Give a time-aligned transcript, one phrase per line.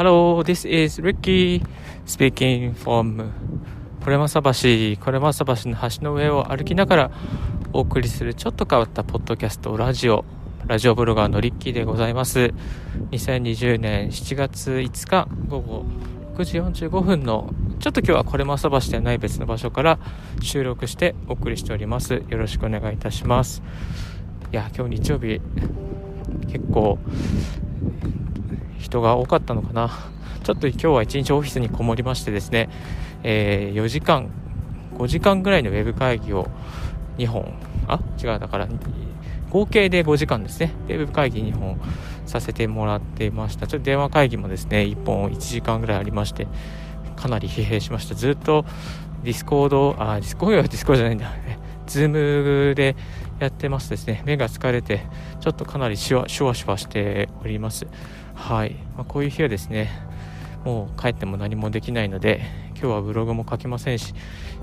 [0.00, 1.62] Hello, this is Ricky
[2.06, 3.30] speaking from
[4.02, 4.50] これまさ橋、
[4.98, 7.10] これまさ橋の橋の上を歩きながら
[7.74, 10.24] お送りするちょっと変わったポッドキャストラジオ、
[10.66, 12.54] ラジオブロガーのリッキーでございます。
[13.10, 15.84] 2020年7月5日午後
[16.34, 19.98] 6時45分のちょっと今日はこれまさ橋ではない別の場所から
[20.40, 22.22] 収録してお送りしております。
[22.26, 23.62] よろしくお願いいたします。
[24.50, 25.42] いや、今日日曜日
[26.46, 26.98] 結構
[28.80, 29.90] 人が多かったのかな。
[30.42, 32.68] ちょっと今日は一日オフィスにこもりましてですね、
[33.22, 34.30] えー、4時間、
[34.94, 36.48] 5時間ぐらいのウェブ会議を
[37.18, 37.52] 2本、
[37.86, 38.68] あ、違う、だから、
[39.50, 41.78] 合計で5時間ですね、ウェブ会議2本
[42.24, 43.66] させてもらっていました。
[43.66, 46.48] ちょっと電話会議もですね、1本1時間ぐらいありまして、
[47.16, 48.14] かなり疲弊しました。
[48.14, 48.64] ずっと
[49.24, 51.58] ディスコード、あ、ディスコードはディスコードじゃないんだね。
[51.86, 52.96] ズームで
[53.40, 54.22] やってますですね。
[54.26, 55.00] 目が疲れて、
[55.40, 57.86] ちょっとかなりシュワシュワシュワしております。
[58.34, 58.72] はい。
[58.96, 59.90] まあ、こういう日はですね、
[60.64, 62.42] もう帰っても何もできないので、
[62.80, 64.14] 今日はブログも書きませんし、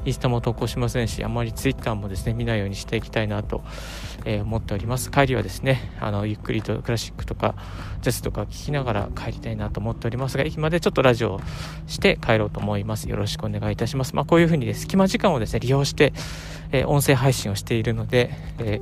[0.07, 3.61] インスタも投稿しませんし、あまりツイッターもですね、見ないようにしていきたいなと、
[4.23, 5.11] えー、思っております。
[5.11, 7.55] 帰りはですね、あの、ゆっくりとクラシックとか、
[8.01, 11.41] ジャズとか聞きながら帰りたいなと思っておりますが、駅までちょっとラジオ
[11.87, 13.09] して帰ろうと思います。
[13.09, 14.15] よろしくお願いいたします。
[14.15, 16.13] まあ、こういうふうにね、隙間時間をですね、利用して、
[16.71, 18.79] えー、音声配信をしているので、え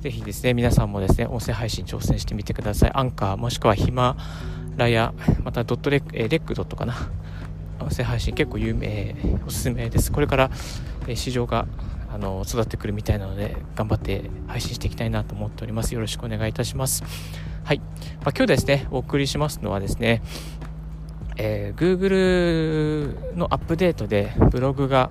[0.00, 2.90] ー、ぜひですね、皆さんもですね、音声配信挑戦してみてください。
[2.92, 4.16] アンカー、もしくはヒマ
[4.76, 6.96] ラヤ、またドットレック、えー、レックドットかな。
[7.80, 9.14] 音声配信結構有名、
[9.46, 10.12] おすすめです。
[10.12, 10.50] これから、
[11.14, 11.66] 市場が
[12.12, 15.94] あの育ってくるみたいなので、頑張って配信していきたいなと思っております。
[15.94, 17.02] よろしくお願いいたします。
[17.64, 17.78] はい。
[17.78, 20.22] まあ、今日ですね、お送りしますのはですね、
[21.36, 25.10] えー、Google のアップデートでブログが、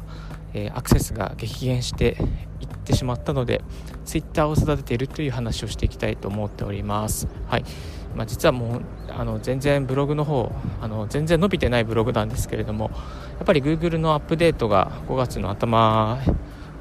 [0.54, 2.18] えー、アクセスが激減して
[2.62, 3.64] いってしまったので
[4.06, 7.28] Twitter を育てているという話をしていきたいと思っております。
[7.48, 7.66] はい
[8.16, 12.92] まあ、実はもうあの全然ブログの方あの全然伸びてないブログなんですけれども
[13.38, 16.20] やっぱり Google のアップデートが5月の頭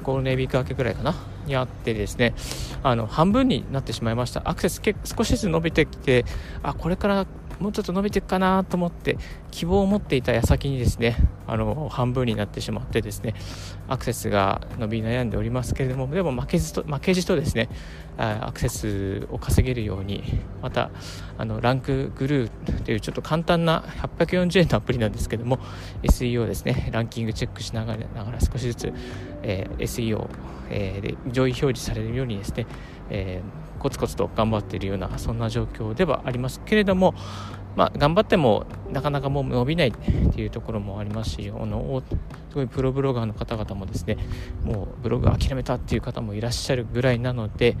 [0.03, 1.15] ゴールデンウィーク明けぐらいかな
[1.45, 2.33] にあってですね
[2.83, 4.41] あの半分になってしまいました。
[4.45, 6.25] アクセス少しずつ伸びてきて
[6.63, 7.25] あこれから
[7.59, 9.17] もうちょっと伸びていくかなと思って
[9.51, 13.33] 希望を持っていた矢先にですねあの半分になってしまってですね
[13.87, 17.69] アクセスが伸び悩んでおりますけれどもでも負けじと負けじとですね
[18.17, 20.23] アクセスを稼げるように
[20.61, 20.91] また
[21.37, 25.59] あのランクグルーというちょっと簡単な840円のアプリなんですけども
[26.03, 28.93] SEO ですねランキングチェックしながらながら少しずつ、
[29.43, 30.29] えー、SEO、
[30.69, 32.67] えー、で上位表示されるようにですね、
[33.09, 37.15] えーコツコツと頑張っているようなそんな状況ではありますけれども、
[37.75, 42.03] まあ、頑張ってもなかなかもう伸びないっていうところもありますしあの
[42.49, 44.17] すごいプロブロガーの方々もですね
[44.63, 47.77] もうブログ諦めたっていう方もいらっしゃるぐらいなので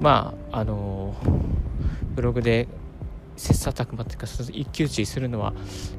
[0.00, 1.14] まああの
[2.14, 2.68] ブログで
[3.36, 5.54] 切磋琢磨というか一騎打ちするのは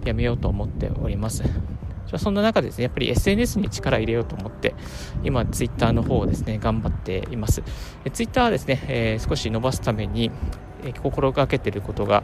[0.05, 1.43] やめようと思っております。
[2.19, 4.75] そんな中ですね、やっぱり SNS に力入れようと思って、
[5.23, 7.63] 今、ツイッターの方をですね、頑張っています。
[8.11, 10.31] ツイッターはですね、えー、少し伸ばすために、
[10.83, 12.23] えー、心がけていることが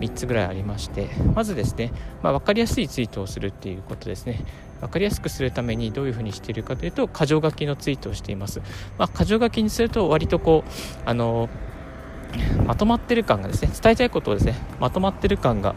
[0.00, 1.92] 3つぐらいありまして、まずですね、
[2.22, 4.44] まあ、分かりやすいツイートをするっていうことですね。
[4.80, 8.60] 分かりやすくするためにどういうふうにしているかというと、箇条書きのツイートをしています。
[8.96, 10.70] まあ、箇条書きにすると、割とこう、
[11.04, 11.48] あの
[12.66, 15.74] まとまってる感がですね、伝えたいことをですね、まとまってる感が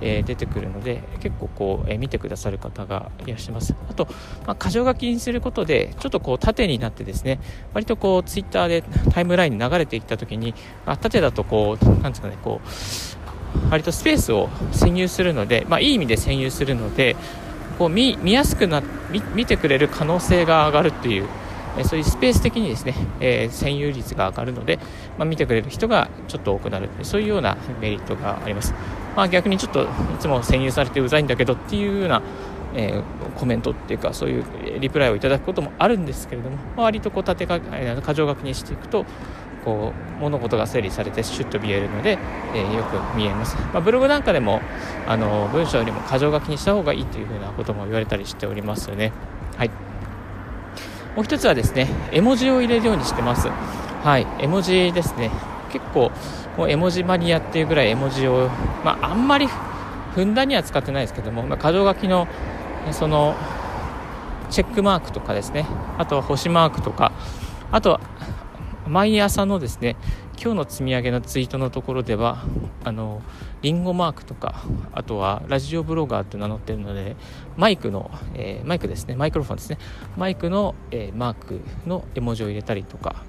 [0.00, 3.74] えー、出てくるので結構こう、えー、見てくださる方がいらっしゃいます。
[3.88, 4.08] あと、
[4.46, 7.40] まあ、箇条書きにすることでちょっとこう縦になってですね
[7.74, 10.54] 割とこうツイッターでタイムラインに流れていった時に
[10.86, 17.16] あ縦だとこうなんですかねこう割とスペースを占有するので、まあ、いい意味で占有するので
[17.78, 18.82] こう見やすくな
[19.34, 21.26] 見てくれる可能性が上がるっていう
[21.78, 24.78] えそういうスペース的にですね、えー、占有率が上がるので、
[25.18, 28.74] まあ、見てくれる人がちょっと多くなるそういうようなメリットがあります、
[29.16, 29.86] まあ、逆にちょっとい
[30.18, 32.22] つも占有されてうざいんだけどっていうような、
[32.74, 34.44] えー、コメントっていうかそういう
[34.80, 39.04] リプライをいただくこともあるんですけれども、まあ、割とこう縦か箇条書きにしていくと
[39.64, 42.18] こう物事が整理されてシュッと見えるので、
[42.54, 44.60] えー、よく見えます、まあ、ブログなんかでも
[45.06, 49.12] あの文章よりも箇条書きにした方がいいというふうなことも言われたりしておりますよね
[49.56, 49.70] はい
[51.16, 53.48] もう一つはですね、絵文字を入れるようにしてます。
[53.48, 55.30] はい、絵文字ですね。
[55.70, 56.10] 結構、
[56.56, 58.48] もう絵文字マニアっていうぐらい絵文字を、
[58.84, 59.48] まあ、あんまり
[60.14, 62.28] ふんだんには使ってないですけども、まあ、箇条書きの、
[62.92, 63.34] その、
[64.50, 65.66] チェックマークとかですね、
[65.98, 67.12] あとは星マークとか、
[67.70, 68.00] あとは、
[68.86, 69.96] 毎朝のですね、
[70.42, 72.42] 今日の積み上げのツイートのところでは
[72.82, 73.20] あの
[73.60, 77.14] リンゴマークとかあとはラジオブロガーと名乗ってるので
[77.58, 79.16] マイクの、えー、マイクですね。
[79.16, 79.76] マイクロフォンですね。
[80.16, 83.19] マイクの、えー、マークの絵文字を入れたりとか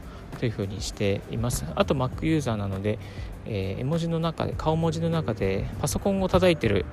[0.41, 1.65] というふうにしています。
[1.75, 2.97] あと Mac ユーザーなので、
[3.45, 6.83] えー、絵文字の中で顔文字の中でパソコンを叩いてる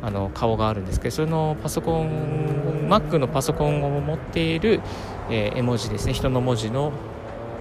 [0.00, 4.80] あの顔があるんですけどそのパソコン Mac のパソコンを持っている、
[5.28, 6.14] えー、絵文字ですね。
[6.14, 6.90] 人の文字の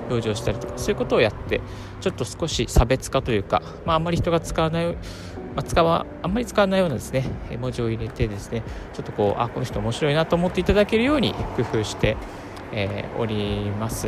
[0.10, 1.60] 表示をしたりとかそういうことをやって
[2.00, 4.96] ちょっと少し差別化というか、まあ、あんまり人が使わない、ま
[5.58, 12.16] あ、使わあんまり使わないようなですね絵文字を入れてですねちょっとこうあこの人面白いなと思っていただけるように工夫して、
[12.72, 14.08] えー、おります。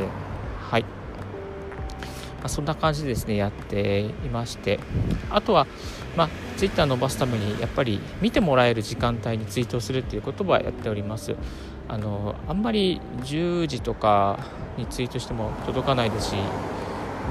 [0.69, 0.85] はい、
[2.43, 4.79] あ、そんな感じでですねやっていまして。
[5.29, 5.67] あとは
[6.15, 11.35] まあ、ツイッター伸ばすためにやっぱり見てもらえる時間帯にツイートするっていうことはやっております。
[11.87, 14.39] あのあんまり10時とか
[14.77, 16.35] にツイートしても届かないですし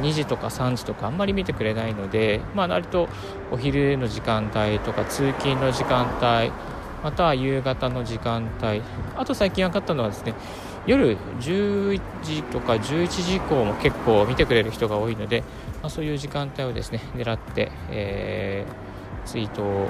[0.00, 3.08] 2時とか3時とかあんまり見てくれないので、まあ、割と
[3.50, 6.52] お昼の時間帯とか通勤の時間帯
[7.02, 8.82] または夕方の時間帯
[9.16, 10.34] あと最近分かったのはですね
[10.86, 15.42] 夜11時とか11時以降も結構見てくれる人が多いので、
[15.82, 19.88] まあ、そういう時間帯をですね狙って、えー、ツイートを、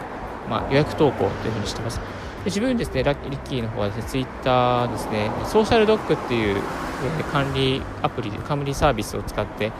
[0.48, 1.98] まあ、予約投稿というふうにしてます。
[1.98, 2.04] で
[2.46, 9.72] 自分ですねラッリッキーの方はですねツイッターですねソーシャルドッグっていう、えー、管理アプリ管理サービスを使って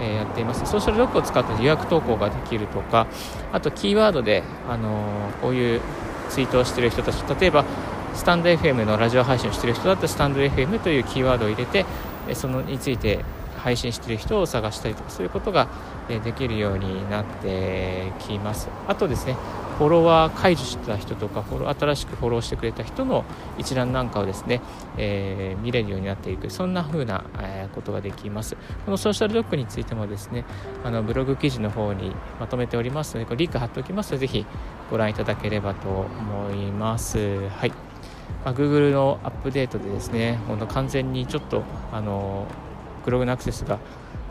[0.00, 0.64] え、やっています。
[0.66, 3.06] ソーシャルドッグを使って予約投稿ができるとか
[3.52, 5.80] あとキーワードで、あのー、こういう
[6.28, 7.64] ツイートをしている人たち例えば
[8.18, 11.86] スタンド FM のラジオ配信をしている人だったらスタンド FM というキーワードを入れて
[12.34, 13.24] そのについて
[13.58, 15.68] 配信している人を探したりとかそういうことが
[16.08, 18.68] できるようになってきます。
[18.88, 19.36] あとですね
[19.78, 23.24] フォロワー解除した人とかフォロ新しくフォローしてくれた人の
[23.56, 24.60] 一覧なんかをですね、
[24.96, 28.56] えー、見れるようになっていくそんな風な、えー、ことができます。
[28.84, 30.44] このソーシャルドックについてもですね
[30.82, 34.46] あのブログ記事の方にまとめておりますのでこれリンク貼っておきますのでぜひ
[34.90, 37.48] ご覧いただければと思います。
[37.50, 37.87] はい。
[38.44, 41.62] まあ、Google のアップデートでですね、ほんと完全にちょっと、
[41.92, 42.46] あの
[43.04, 43.78] ブログのアクセスが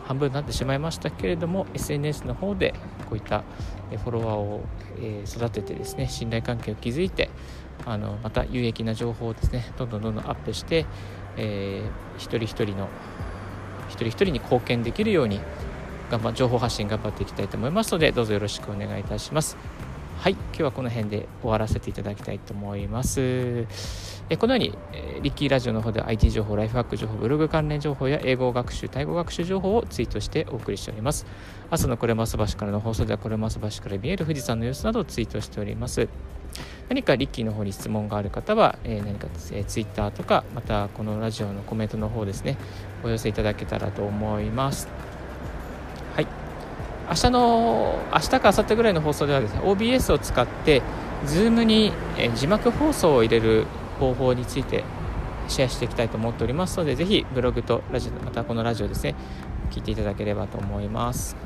[0.08, 2.74] 半分になってしまいましたけれども SNS の方で
[3.10, 3.42] こういった
[3.90, 4.64] フォロワーを
[5.26, 7.28] 育ててですね信頼関係を築いて
[7.84, 10.86] あのまた有益な情報をですねどんどんどんどんアップして、
[11.36, 12.88] えー、一人一人の
[13.88, 15.40] 一人一人に貢献できるように
[16.10, 19.56] 頑張情報発信頑張っていきたいと思いますのでどうぞよろしくお願いいたします。
[20.18, 23.20] はい今日はこの辺で終わらせていただきたいと思います。
[24.28, 31.24] えこのように、えリッキーラジオの方で IT 情報ライフハック情報ブログ関連情報や英語学習タイ語学習情報をツイートしてお送りしております。
[31.70, 36.08] 朝のこれます橋からの放送ではこれます橋から見える富士山の様子などをツイートしております。
[36.88, 42.56] 何かリッキーの方に質問がある方は、えー、何か、えー、ツイッターとかまたこのラジオのコメントの方ですね
[43.04, 44.88] お寄せいただけたらと思います。
[47.08, 50.82] 明日の明日か明後日ぐらいの放送ではですね OBS を使って
[51.24, 51.92] Zoom に
[52.34, 53.66] 字幕放送を入れる
[53.98, 54.84] 方法について
[55.48, 59.14] シェアしていきたいと思っておりますのでぜひブログとラジオまたこのラジオですね
[59.70, 61.36] 聞いていただければと思います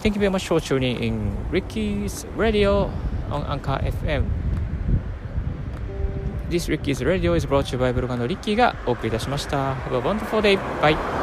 [0.00, 2.88] Thank you very much for tuning in Ricky's Radio
[3.30, 4.24] on Anchor FM
[6.48, 10.58] This Ricky's Radio is brought to you by ブロガーのリッキーがお送りいたしました Have a wonderful day!
[10.80, 11.21] Bye!